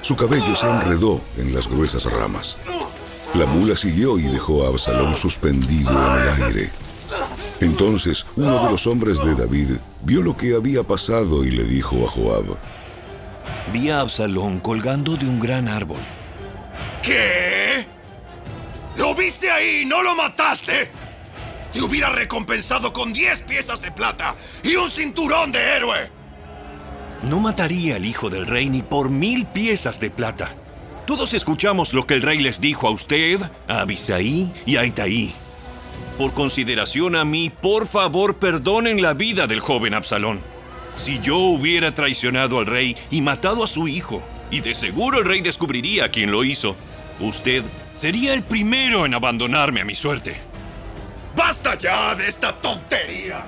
su 0.05 0.17
cabello 0.17 0.55
se 0.55 0.69
enredó 0.69 1.19
en 1.39 1.55
las 1.55 1.67
gruesas 1.67 2.05
ramas. 2.05 2.59
La 3.33 3.47
mula 3.47 3.75
siguió 3.75 4.19
y 4.19 4.25
dejó 4.25 4.65
a 4.65 4.69
Absalón 4.69 5.17
suspendido 5.17 5.91
en 5.91 6.23
el 6.23 6.43
aire. 6.45 6.71
Entonces 7.63 8.27
uno 8.37 8.67
de 8.67 8.71
los 8.71 8.87
hombres 8.87 9.19
de 9.25 9.35
David 9.35 9.71
vio 10.03 10.21
lo 10.21 10.37
que 10.37 10.55
había 10.55 10.83
pasado 10.83 11.43
y 11.43 11.51
le 11.51 11.65
dijo 11.65 12.05
a 12.07 12.11
Joab, 12.11 12.59
Vi 13.73 13.89
a 13.89 14.01
Absalón 14.01 14.61
colgando 14.61 15.17
de 15.17 15.25
un 15.25 15.41
gran 15.41 15.69
árbol. 15.69 16.01
¿Qué? 17.01 17.87
¿Lo 18.99 19.15
viste 19.15 19.51
ahí? 19.51 19.87
¿No 19.87 20.03
lo 20.03 20.15
mataste? 20.15 20.91
Te 21.73 21.81
hubiera 21.81 22.11
recompensado 22.11 22.93
con 22.93 23.15
10 23.15 23.41
piezas 23.45 23.81
de 23.81 23.91
plata 23.91 24.35
y 24.63 24.77
un 24.77 24.91
cinturón 24.91 25.51
de 25.51 25.61
héroe. 25.61 26.24
No 27.29 27.41
mataría 27.41 27.97
al 27.97 28.05
hijo 28.05 28.29
del 28.29 28.47
rey 28.47 28.69
ni 28.69 28.83
por 28.83 29.09
mil 29.09 29.47
piezas 29.47 29.99
de 29.99 30.11
plata. 30.11 30.55
Todos 31.07 31.33
escuchamos 31.33 31.95
lo 31.95 32.07
que 32.07 32.15
el 32.15 32.23
rey 32.23 32.39
les 32.39 32.61
dijo 32.61 32.87
a 32.87 32.91
usted, 32.91 33.41
a 33.67 33.81
Abisaí 33.81 34.53
y 34.67 34.77
a 34.77 34.85
Itaí. 34.85 35.35
Por 36.19 36.33
consideración 36.33 37.17
a 37.17 37.25
mí, 37.25 37.51
por 37.51 37.87
favor 37.87 38.37
perdonen 38.37 39.01
la 39.01 39.15
vida 39.15 39.47
del 39.47 39.61
joven 39.61 39.95
Absalón. 39.95 40.41
Si 40.97 41.19
yo 41.21 41.39
hubiera 41.39 41.95
traicionado 41.95 42.59
al 42.59 42.67
rey 42.67 42.97
y 43.11 43.23
matado 43.23 43.65
a 43.65 43.67
su 43.67 43.89
hijo, 43.89 44.23
y 44.51 44.61
de 44.61 44.75
seguro 44.75 45.19
el 45.19 45.25
rey 45.25 45.41
descubriría 45.41 46.11
quién 46.11 46.31
lo 46.31 46.45
hizo, 46.45 46.77
usted 47.21 47.65
sería 47.95 48.35
el 48.35 48.43
primero 48.43 49.07
en 49.07 49.15
abandonarme 49.15 49.81
a 49.81 49.85
mi 49.85 49.95
suerte. 49.95 50.37
¡Basta 51.35 51.77
ya 51.77 52.15
de 52.15 52.29
esta 52.29 52.53
tontería! 52.53 53.43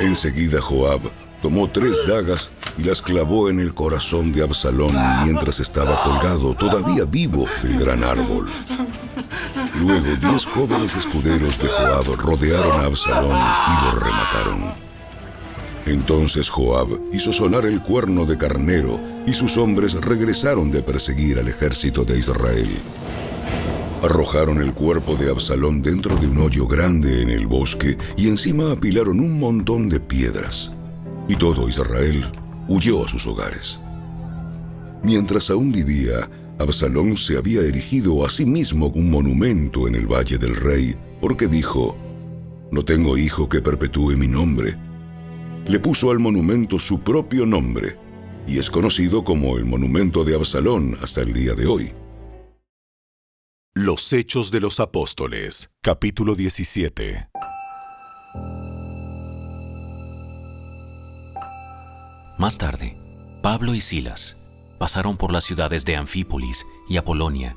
Enseguida 0.00 0.60
Joab 0.60 1.00
tomó 1.42 1.68
tres 1.68 2.00
dagas 2.06 2.50
y 2.76 2.84
las 2.84 3.02
clavó 3.02 3.48
en 3.48 3.60
el 3.60 3.74
corazón 3.74 4.32
de 4.32 4.42
Absalón 4.42 4.92
mientras 5.24 5.60
estaba 5.60 6.02
colgado, 6.02 6.54
todavía 6.54 7.04
vivo, 7.04 7.46
del 7.62 7.78
gran 7.78 8.04
árbol. 8.04 8.46
Luego 9.80 10.06
diez 10.20 10.44
jóvenes 10.46 10.94
escuderos 10.96 11.58
de 11.58 11.68
Joab 11.68 12.16
rodearon 12.16 12.80
a 12.80 12.86
Absalón 12.86 13.36
y 13.36 13.84
lo 13.84 14.00
remataron. 14.00 14.88
Entonces 15.86 16.50
Joab 16.50 17.00
hizo 17.12 17.32
sonar 17.32 17.64
el 17.64 17.80
cuerno 17.80 18.26
de 18.26 18.36
carnero 18.36 19.00
y 19.26 19.32
sus 19.32 19.56
hombres 19.56 19.94
regresaron 19.94 20.70
de 20.70 20.82
perseguir 20.82 21.38
al 21.38 21.48
ejército 21.48 22.04
de 22.04 22.18
Israel. 22.18 22.78
Arrojaron 24.02 24.60
el 24.60 24.74
cuerpo 24.74 25.16
de 25.16 25.30
Absalón 25.30 25.82
dentro 25.82 26.14
de 26.16 26.28
un 26.28 26.38
hoyo 26.38 26.66
grande 26.66 27.22
en 27.22 27.30
el 27.30 27.46
bosque 27.46 27.96
y 28.16 28.28
encima 28.28 28.72
apilaron 28.72 29.18
un 29.18 29.40
montón 29.40 29.88
de 29.88 29.98
piedras. 29.98 30.72
Y 31.28 31.36
todo 31.36 31.68
Israel 31.68 32.26
huyó 32.68 33.04
a 33.04 33.08
sus 33.08 33.26
hogares. 33.26 33.80
Mientras 35.02 35.50
aún 35.50 35.70
vivía, 35.70 36.28
Absalón 36.58 37.16
se 37.16 37.36
había 37.36 37.60
erigido 37.60 38.24
a 38.24 38.30
sí 38.30 38.44
mismo 38.44 38.88
un 38.88 39.10
monumento 39.10 39.86
en 39.86 39.94
el 39.94 40.06
Valle 40.06 40.38
del 40.38 40.56
Rey, 40.56 40.96
porque 41.20 41.46
dijo, 41.46 41.96
No 42.72 42.84
tengo 42.84 43.16
hijo 43.16 43.48
que 43.48 43.60
perpetúe 43.60 44.16
mi 44.16 44.26
nombre. 44.26 44.76
Le 45.66 45.78
puso 45.78 46.10
al 46.10 46.18
monumento 46.18 46.78
su 46.78 47.00
propio 47.00 47.46
nombre, 47.46 47.96
y 48.46 48.58
es 48.58 48.70
conocido 48.70 49.22
como 49.22 49.58
el 49.58 49.66
Monumento 49.66 50.24
de 50.24 50.34
Absalón 50.34 50.96
hasta 51.02 51.20
el 51.20 51.34
día 51.34 51.52
de 51.52 51.66
hoy. 51.66 51.92
Los 53.74 54.12
Hechos 54.12 54.50
de 54.50 54.60
los 54.60 54.80
Apóstoles, 54.80 55.70
capítulo 55.82 56.34
17. 56.34 57.28
Más 62.38 62.56
tarde, 62.56 62.96
Pablo 63.42 63.74
y 63.74 63.80
Silas 63.80 64.36
pasaron 64.78 65.16
por 65.16 65.32
las 65.32 65.42
ciudades 65.42 65.84
de 65.84 65.96
Anfípolis 65.96 66.64
y 66.88 66.96
Apolonia 66.96 67.56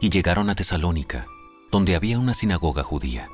y 0.00 0.08
llegaron 0.08 0.48
a 0.48 0.54
Tesalónica, 0.54 1.26
donde 1.70 1.94
había 1.94 2.18
una 2.18 2.32
sinagoga 2.32 2.82
judía. 2.82 3.28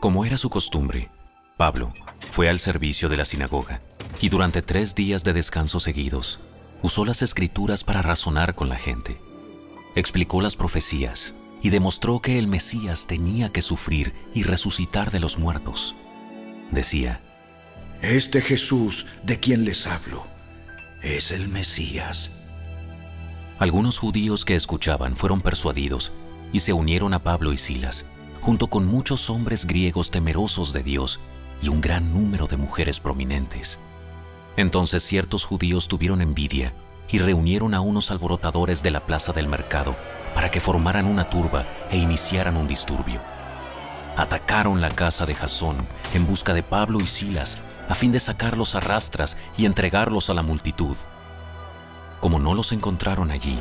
Como 0.00 0.24
era 0.24 0.38
su 0.38 0.48
costumbre, 0.48 1.10
Pablo 1.58 1.92
fue 2.32 2.48
al 2.48 2.58
servicio 2.58 3.10
de 3.10 3.18
la 3.18 3.26
sinagoga 3.26 3.82
y 4.22 4.30
durante 4.30 4.62
tres 4.62 4.94
días 4.94 5.24
de 5.24 5.34
descanso 5.34 5.78
seguidos 5.78 6.40
usó 6.82 7.04
las 7.04 7.20
escrituras 7.20 7.84
para 7.84 8.00
razonar 8.00 8.54
con 8.54 8.70
la 8.70 8.76
gente. 8.76 9.20
Explicó 9.94 10.40
las 10.40 10.56
profecías 10.56 11.34
y 11.60 11.68
demostró 11.68 12.20
que 12.20 12.38
el 12.38 12.46
Mesías 12.46 13.06
tenía 13.06 13.52
que 13.52 13.60
sufrir 13.60 14.14
y 14.32 14.42
resucitar 14.42 15.10
de 15.10 15.20
los 15.20 15.38
muertos. 15.38 15.94
Decía, 16.70 17.20
Este 18.02 18.42
Jesús 18.42 19.06
de 19.22 19.40
quien 19.40 19.64
les 19.64 19.86
hablo 19.86 20.26
es 21.02 21.32
el 21.32 21.48
Mesías. 21.48 22.30
Algunos 23.58 23.98
judíos 23.98 24.44
que 24.44 24.54
escuchaban 24.54 25.16
fueron 25.16 25.40
persuadidos 25.40 26.12
y 26.52 26.60
se 26.60 26.74
unieron 26.74 27.14
a 27.14 27.22
Pablo 27.22 27.54
y 27.54 27.56
Silas, 27.56 28.04
junto 28.42 28.66
con 28.66 28.84
muchos 28.84 29.30
hombres 29.30 29.66
griegos 29.66 30.10
temerosos 30.10 30.74
de 30.74 30.82
Dios 30.82 31.20
y 31.62 31.68
un 31.68 31.80
gran 31.80 32.12
número 32.12 32.46
de 32.46 32.58
mujeres 32.58 33.00
prominentes. 33.00 33.80
Entonces 34.58 35.02
ciertos 35.02 35.46
judíos 35.46 35.88
tuvieron 35.88 36.20
envidia 36.20 36.74
y 37.08 37.18
reunieron 37.18 37.72
a 37.72 37.80
unos 37.80 38.10
alborotadores 38.10 38.82
de 38.82 38.90
la 38.90 39.06
plaza 39.06 39.32
del 39.32 39.48
mercado 39.48 39.96
para 40.34 40.50
que 40.50 40.60
formaran 40.60 41.06
una 41.06 41.30
turba 41.30 41.64
e 41.90 41.96
iniciaran 41.96 42.58
un 42.58 42.68
disturbio. 42.68 43.20
Atacaron 44.18 44.82
la 44.82 44.90
casa 44.90 45.24
de 45.24 45.34
Jasón 45.34 45.76
en 46.12 46.26
busca 46.26 46.52
de 46.52 46.62
Pablo 46.62 47.00
y 47.00 47.06
Silas 47.06 47.62
a 47.88 47.94
fin 47.94 48.12
de 48.12 48.20
sacarlos 48.20 48.74
a 48.74 48.80
rastras 48.80 49.36
y 49.56 49.66
entregarlos 49.66 50.30
a 50.30 50.34
la 50.34 50.42
multitud. 50.42 50.96
Como 52.20 52.38
no 52.38 52.54
los 52.54 52.72
encontraron 52.72 53.30
allí, 53.30 53.58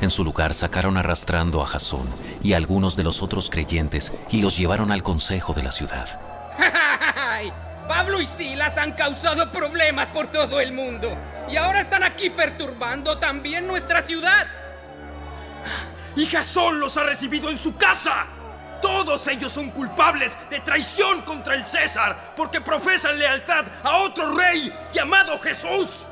en 0.00 0.10
su 0.10 0.24
lugar 0.24 0.52
sacaron 0.52 0.96
arrastrando 0.96 1.62
a 1.62 1.66
Jasón 1.66 2.06
y 2.42 2.52
a 2.52 2.58
algunos 2.58 2.96
de 2.96 3.04
los 3.04 3.22
otros 3.22 3.50
creyentes 3.50 4.12
y 4.30 4.42
los 4.42 4.56
llevaron 4.56 4.92
al 4.92 5.02
consejo 5.02 5.54
de 5.54 5.62
la 5.62 5.72
ciudad. 5.72 6.20
¡Ay! 7.16 7.52
Pablo 7.88 8.20
y 8.20 8.26
Silas 8.26 8.78
han 8.78 8.92
causado 8.92 9.50
problemas 9.52 10.08
por 10.08 10.26
todo 10.26 10.60
el 10.60 10.72
mundo 10.72 11.16
y 11.48 11.56
ahora 11.56 11.80
están 11.80 12.02
aquí 12.02 12.30
perturbando 12.30 13.18
también 13.18 13.66
nuestra 13.66 14.02
ciudad. 14.02 14.46
Y 16.16 16.26
Jasón 16.26 16.80
los 16.80 16.96
ha 16.96 17.04
recibido 17.04 17.50
en 17.50 17.58
su 17.58 17.76
casa. 17.76 18.26
Todos 18.86 19.26
ellos 19.26 19.52
son 19.52 19.70
culpables 19.70 20.38
de 20.48 20.60
traición 20.60 21.22
contra 21.22 21.56
el 21.56 21.66
César 21.66 22.34
porque 22.36 22.60
profesan 22.60 23.18
lealtad 23.18 23.64
a 23.82 23.96
otro 23.96 24.32
rey 24.32 24.72
llamado 24.94 25.40
Jesús. 25.40 26.06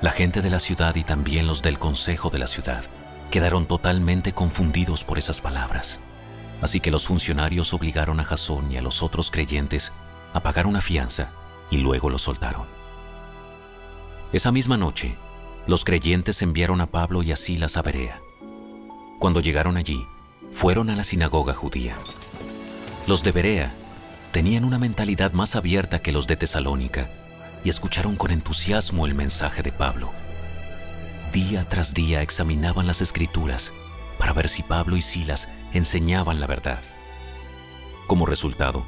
La 0.00 0.12
gente 0.12 0.40
de 0.40 0.48
la 0.48 0.60
ciudad 0.60 0.94
y 0.94 1.02
también 1.02 1.48
los 1.48 1.60
del 1.60 1.80
consejo 1.80 2.30
de 2.30 2.38
la 2.38 2.46
ciudad 2.46 2.84
quedaron 3.32 3.66
totalmente 3.66 4.32
confundidos 4.32 5.02
por 5.02 5.18
esas 5.18 5.40
palabras. 5.40 5.98
Así 6.62 6.78
que 6.78 6.92
los 6.92 7.04
funcionarios 7.04 7.74
obligaron 7.74 8.20
a 8.20 8.24
Jasón 8.24 8.70
y 8.70 8.76
a 8.76 8.82
los 8.82 9.02
otros 9.02 9.32
creyentes 9.32 9.92
a 10.34 10.40
pagar 10.40 10.68
una 10.68 10.80
fianza 10.80 11.30
y 11.68 11.78
luego 11.78 12.10
los 12.10 12.22
soltaron. 12.22 12.66
Esa 14.32 14.52
misma 14.52 14.76
noche, 14.76 15.16
los 15.66 15.84
creyentes 15.84 16.42
enviaron 16.42 16.80
a 16.80 16.86
Pablo 16.86 17.24
y 17.24 17.32
a 17.32 17.36
Silas 17.36 17.76
a 17.76 17.82
Berea. 17.82 18.20
Cuando 19.18 19.40
llegaron 19.40 19.76
allí, 19.76 20.06
fueron 20.58 20.90
a 20.90 20.96
la 20.96 21.04
sinagoga 21.04 21.54
judía. 21.54 21.94
Los 23.06 23.22
de 23.22 23.30
Berea 23.30 23.72
tenían 24.32 24.64
una 24.64 24.80
mentalidad 24.80 25.30
más 25.30 25.54
abierta 25.54 26.00
que 26.00 26.10
los 26.10 26.26
de 26.26 26.34
Tesalónica 26.34 27.08
y 27.62 27.68
escucharon 27.68 28.16
con 28.16 28.32
entusiasmo 28.32 29.06
el 29.06 29.14
mensaje 29.14 29.62
de 29.62 29.70
Pablo. 29.70 30.10
Día 31.32 31.64
tras 31.68 31.94
día 31.94 32.22
examinaban 32.22 32.88
las 32.88 33.00
escrituras 33.02 33.72
para 34.18 34.32
ver 34.32 34.48
si 34.48 34.64
Pablo 34.64 34.96
y 34.96 35.00
Silas 35.00 35.48
enseñaban 35.72 36.40
la 36.40 36.48
verdad. 36.48 36.80
Como 38.08 38.26
resultado, 38.26 38.84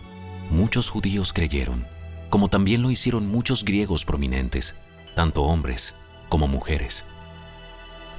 muchos 0.51 0.91
judíos 0.91 1.33
creyeron, 1.33 1.87
como 2.31 2.49
también 2.49 2.83
lo 2.83 2.91
hicieron 2.91 3.29
muchos 3.29 3.65
griegos 3.65 4.05
prominentes, 4.05 4.75
tanto 5.15 5.45
hombres 5.45 5.95
como 6.29 6.49
mujeres. 6.49 7.05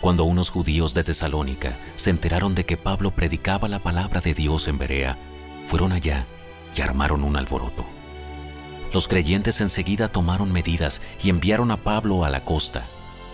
Cuando 0.02 0.24
unos 0.24 0.50
judíos 0.50 0.96
de 0.96 1.04
Tesalónica 1.04 1.78
se 1.96 2.10
enteraron 2.10 2.56
de 2.56 2.66
que 2.66 2.76
Pablo 2.76 3.12
predicaba 3.12 3.68
la 3.68 3.78
palabra 3.78 4.20
de 4.20 4.34
Dios 4.34 4.68
en 4.68 4.80
Berea, 4.80 5.20
fueron 5.68 5.92
allá 5.92 6.26
y 6.76 6.82
armaron 6.82 7.24
un 7.24 7.38
alboroto. 7.38 7.86
Los 8.92 9.08
creyentes 9.08 9.62
enseguida 9.62 10.08
tomaron 10.08 10.52
medidas 10.52 11.04
y 11.24 11.30
enviaron 11.30 11.70
a 11.70 11.78
Pablo 11.78 12.26
a 12.26 12.30
la 12.32 12.44
costa, 12.44 12.84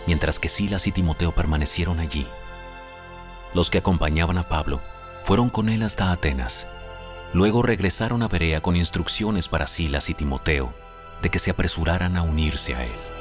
mientras 0.08 0.40
que 0.40 0.50
Silas 0.50 0.88
y 0.88 0.92
Timoteo 0.92 1.32
permanecieron 1.32 2.00
allí. 2.00 2.28
Los 3.54 3.72
que 3.72 3.78
acompañaban 3.78 4.38
a 4.38 4.50
Pablo 4.50 4.82
fueron 5.24 5.50
con 5.50 5.70
él 5.70 5.84
hasta 5.84 6.12
Atenas. 6.12 6.68
Luego 7.34 7.62
regresaron 7.62 8.24
a 8.24 8.28
Berea 8.28 8.60
con 8.60 8.76
instrucciones 8.76 9.48
para 9.48 9.68
Silas 9.68 10.10
y 10.10 10.14
Timoteo 10.14 10.74
de 11.22 11.30
que 11.30 11.40
se 11.40 11.52
apresuraran 11.52 12.18
a 12.18 12.24
unirse 12.24 12.76
a 12.76 12.84
él. 12.84 13.17